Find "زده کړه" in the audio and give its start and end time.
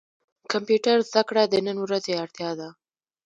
1.09-1.43